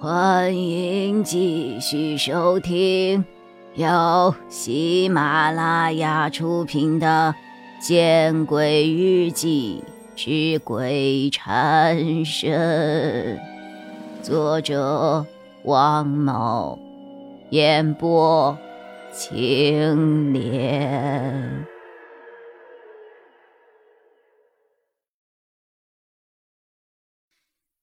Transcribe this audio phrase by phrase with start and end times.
[0.00, 3.24] 欢迎继续收听
[3.74, 7.34] 由喜马拉雅出品的
[7.84, 9.82] 《见鬼日记
[10.14, 13.36] 之鬼缠身》，
[14.22, 15.26] 作者
[15.64, 16.78] 王某，
[17.50, 18.56] 演播
[19.12, 21.66] 青莲。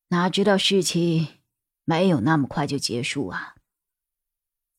[0.08, 1.28] 哪知道事情。
[1.86, 3.56] 没有那么快就结束啊！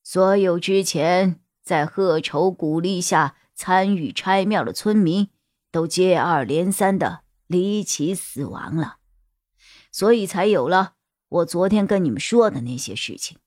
[0.03, 5.31] 所有之前在贺愁鼓励下参与拆庙的村民，
[5.71, 8.99] 都接二连三的离奇死亡了，
[9.91, 10.95] 所以才有了
[11.29, 13.39] 我昨天跟你们说的那些事情。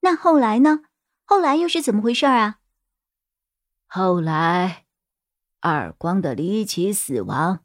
[0.00, 0.80] 那后来呢？
[1.24, 2.60] 后来又是怎么回事啊？
[3.86, 4.86] 后来，
[5.60, 7.64] 二光的离奇死亡，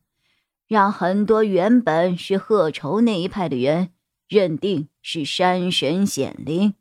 [0.68, 3.94] 让很多原本是贺愁那一派的人。
[4.34, 6.74] 认定是山神显灵，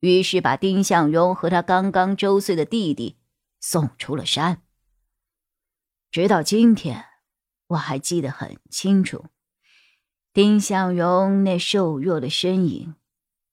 [0.00, 3.16] 于是把丁向荣和他刚刚周岁的弟弟
[3.60, 4.64] 送出了山。
[6.10, 7.04] 直到今天，
[7.68, 9.26] 我还记得很清楚，
[10.32, 12.96] 丁向荣那瘦弱的身影，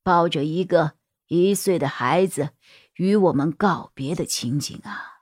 [0.01, 0.93] 抱着一个
[1.27, 2.49] 一岁的孩子
[2.95, 5.21] 与我们告别的情景啊。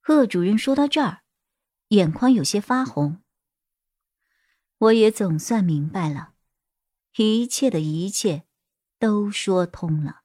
[0.00, 1.20] 贺主任说到这儿，
[1.90, 3.22] 眼眶有些发红。
[4.78, 6.32] 我也总算明白了。
[7.24, 8.44] 一切的一切
[8.98, 10.22] 都说通了。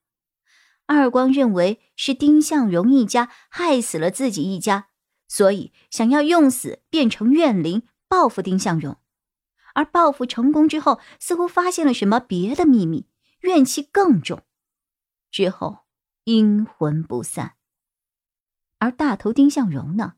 [0.86, 4.90] 二光认为是丁向荣一家害死了自己一家，
[5.28, 8.98] 所以想要用死变成怨灵报复丁向荣。
[9.76, 13.08] 而报复成功之后，似乎发现了什么别的秘密，
[13.40, 14.44] 怨气更重，
[15.32, 15.80] 之后
[16.26, 17.56] 阴魂不散。
[18.78, 20.16] 而大头丁向荣呢，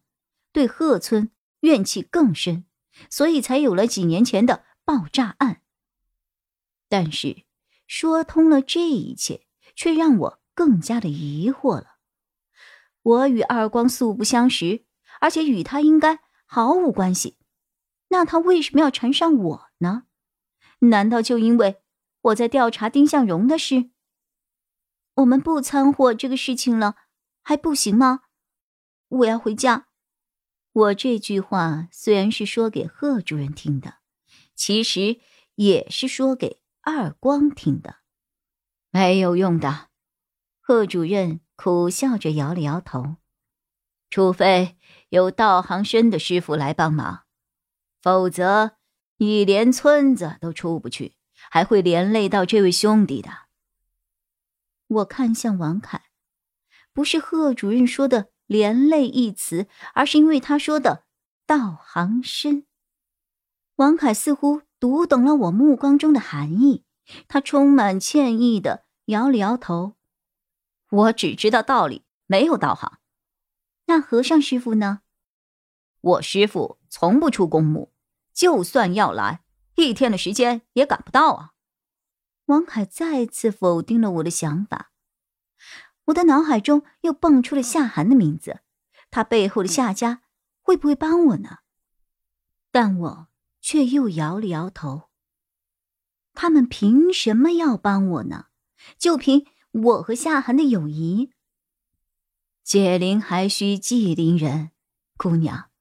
[0.52, 1.32] 对贺村
[1.62, 2.66] 怨气更深，
[3.10, 5.62] 所以才有了几年前的爆炸案。
[6.88, 7.44] 但是，
[7.88, 11.98] 说通了这一切，却让我更加的疑惑了。
[13.02, 14.86] 我与二光素不相识，
[15.20, 17.38] 而且与他应该毫无关系，
[18.10, 20.04] 那他为什么要缠上我呢？
[20.80, 21.82] 难道就因为
[22.22, 23.92] 我在调查丁向荣的事？
[25.16, 26.96] 我们不掺和这个事情了，
[27.42, 28.22] 还不行吗？
[29.08, 29.88] 我要回家。
[30.74, 34.00] 我这句话虽然是说给贺主任听的，
[34.56, 35.20] 其实
[35.56, 36.60] 也是说给。
[36.88, 37.96] 二光听的，
[38.92, 39.90] 没有用的。
[40.62, 43.16] 贺主任苦笑着摇了摇头。
[44.12, 44.78] 除非
[45.10, 47.26] 有道行深的师傅来帮忙，
[48.04, 48.78] 否则
[49.18, 51.18] 你连村子都出不去，
[51.50, 53.32] 还会连累到这位兄弟的。
[54.88, 56.04] 我看向王凯，
[56.94, 61.06] 不是贺主任说的“连累”一词，而是因为他说的
[61.48, 62.68] “道行深”。
[63.78, 64.62] 王凯似乎。
[64.80, 66.84] 读懂了我目光中的含义，
[67.28, 69.96] 他充满歉意的摇了摇头。
[70.90, 73.00] 我只知道道理，没有道行。
[73.86, 75.02] 那和尚师傅呢？
[76.02, 77.92] 我师傅从不出公墓，
[78.34, 79.44] 就算要来，
[79.76, 81.52] 一天的时间也赶不到啊。
[82.46, 84.92] 王凯再次否定了我的想法。
[86.06, 88.60] 我的脑海中又蹦出了夏寒的名字，
[89.10, 90.22] 他背后的夏家
[90.62, 91.60] 会不会帮我呢？
[92.72, 93.28] 但我。
[93.66, 95.10] 却又摇了摇头。
[96.36, 98.50] 他们凭什么要帮我呢？
[99.00, 101.32] 就凭我和夏寒的友谊？
[102.64, 104.70] 解铃还需系铃人，
[105.18, 105.72] 姑娘，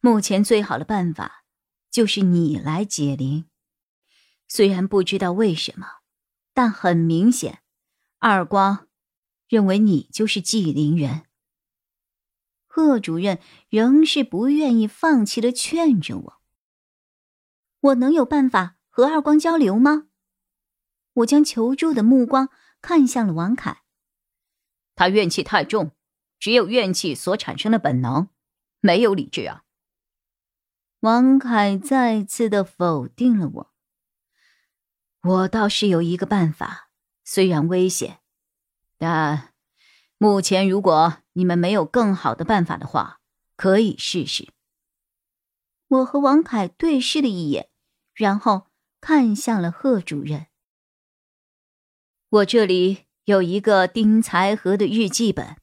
[0.00, 1.44] 目前最好的办法
[1.90, 3.46] 就是你来解铃。
[4.46, 5.88] 虽然不知道为什么，
[6.54, 7.62] 但很明显，
[8.20, 8.86] 二光
[9.48, 11.24] 认为你就是系铃人。
[12.68, 16.37] 贺主任仍是不愿意放弃的劝着我。
[17.80, 20.08] 我能有办法和二光交流吗？
[21.14, 22.48] 我将求助的目光
[22.80, 23.82] 看向了王凯。
[24.94, 25.92] 他怨气太重，
[26.38, 28.28] 只有怨气所产生的本能，
[28.80, 29.64] 没有理智啊。
[31.00, 33.72] 王凯再次的否定了我。
[35.22, 36.90] 我倒是有一个办法，
[37.24, 38.20] 虽然危险，
[38.96, 39.54] 但
[40.16, 43.20] 目前如果你们没有更好的办法的话，
[43.54, 44.52] 可以试试。
[45.86, 47.67] 我和王凯对视了一眼，
[48.18, 48.66] 然后
[49.00, 50.48] 看向了贺主任。
[52.28, 55.56] 我这里有一个丁财和的日记本，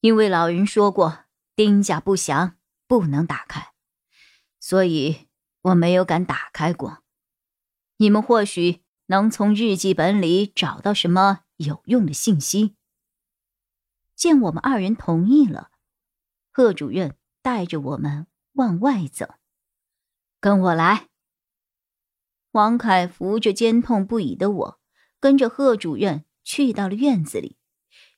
[0.00, 2.56] 因为老人说过丁家不祥，
[2.88, 3.74] 不能打开，
[4.58, 5.28] 所以
[5.60, 7.02] 我没有敢打开过。
[7.98, 12.74] 你们或许能从日记本里找到什么有用的信息。
[14.14, 15.70] 见我们二人同意了，
[16.50, 18.26] 贺主任带着我们。
[18.56, 19.34] 往外走，
[20.40, 21.10] 跟我来。
[22.56, 24.80] 王凯扶着肩痛不已的我，
[25.20, 27.58] 跟着贺主任去到了院子里，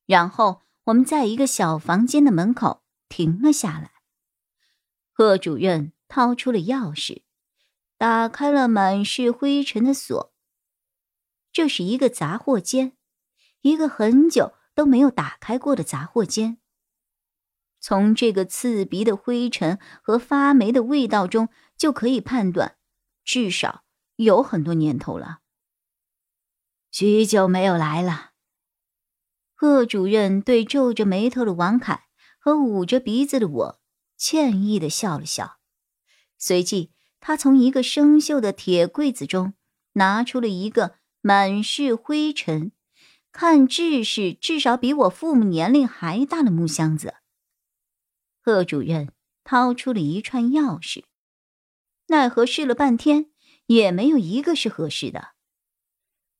[0.06, 3.90] 然后我们在一个小房间的门口停了下来。
[5.12, 7.23] 贺主任掏出了钥匙，
[7.96, 10.32] 打开了满是灰尘的锁。
[11.50, 12.93] 这是一个杂货间，
[13.62, 16.58] 一个很久都没有打开过的杂货间。
[17.81, 22.76] 从这个刺鼻的灰尘和发霉的味道中，就可以判断，
[23.25, 23.82] 至少。
[24.19, 25.38] 有很多年头了，
[26.91, 28.32] 许久没有来了。
[29.55, 32.09] 贺主任对皱着眉头的王凯
[32.41, 33.81] 和捂着鼻子的我
[34.17, 35.61] 歉意的笑了笑，
[36.37, 39.55] 随即他从一个生锈的铁柜子中
[39.93, 42.73] 拿出了一个满是灰尘、
[43.31, 47.15] 看制式至少比我父母年龄还大的木箱子。
[48.41, 49.12] 贺主任
[49.44, 51.05] 掏出了一串钥匙，
[52.09, 53.31] 奈何试了半天。
[53.69, 55.35] 也没有一个是合适的。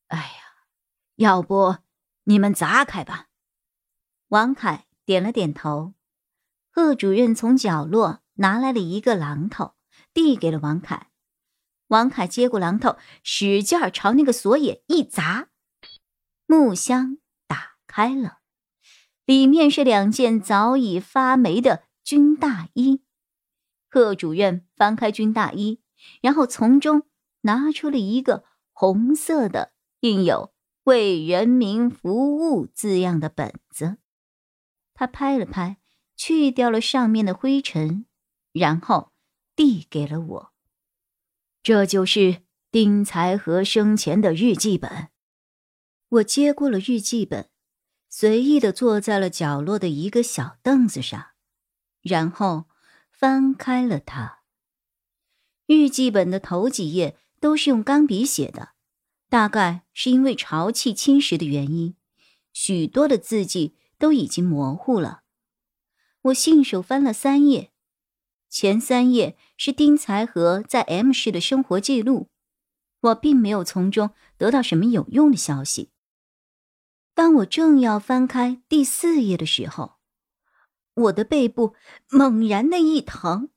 [0.07, 0.65] 哎呀，
[1.15, 1.77] 要不
[2.23, 3.27] 你们砸开吧。
[4.29, 5.93] 王凯点了点头。
[6.71, 9.75] 贺主任从角落拿来了一个榔头，
[10.13, 11.09] 递给了王凯。
[11.87, 15.49] 王凯接过榔头，使劲儿朝那个锁眼一砸，
[16.45, 17.17] 木箱
[17.47, 18.39] 打开了，
[19.25, 23.03] 里面是两件早已发霉的军大衣。
[23.89, 25.81] 贺主任翻开军大衣，
[26.21, 27.08] 然后从中。
[27.41, 28.43] 拿出了一个
[28.73, 30.53] 红色的、印有
[30.83, 33.97] “为人民服务”字样的本子，
[34.93, 35.77] 他拍了拍，
[36.17, 38.05] 去掉了上面的灰尘，
[38.51, 39.13] 然后
[39.55, 40.53] 递给了我。
[41.63, 45.09] 这就是丁才和生前的日记本。
[46.09, 47.49] 我接过了日记本，
[48.09, 51.27] 随意的坐在了角落的一个小凳子上，
[52.01, 52.65] 然后
[53.11, 54.39] 翻开了它。
[55.65, 57.17] 日记本的头几页。
[57.39, 58.69] 都是用钢笔写的，
[59.29, 61.95] 大概是因为潮气侵蚀的原因，
[62.51, 65.21] 许多的字迹都已经模糊了。
[66.23, 67.71] 我信手翻了三页，
[68.49, 72.29] 前三页是丁才和在 M 市的生活记录，
[72.99, 75.91] 我并没有从中得到什么有用的消息。
[77.13, 79.93] 当我正要翻开第四页的时候，
[80.93, 81.75] 我的背部
[82.09, 83.49] 猛然的一疼。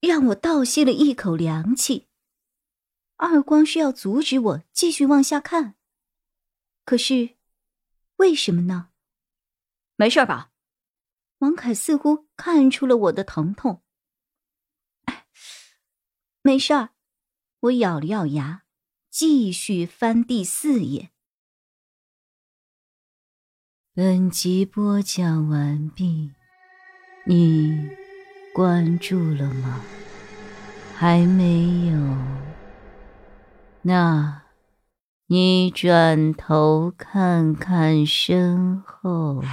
[0.00, 2.05] 让我倒吸了一口凉气。
[3.16, 5.74] 二光是要阻止我继续往下看，
[6.84, 7.36] 可是，
[8.16, 8.90] 为什么呢？
[9.96, 10.52] 没事吧？
[11.38, 13.82] 王凯似乎看出了我的疼痛。
[16.42, 16.90] 没事儿。
[17.60, 18.64] 我咬了咬牙，
[19.10, 21.10] 继续翻第四页。
[23.94, 26.32] 本集播讲完毕，
[27.24, 27.88] 你。
[28.54, 29.82] 关注了吗？
[30.94, 32.55] 还没有。
[33.86, 34.42] 那，
[35.28, 39.44] 你转头看看身后。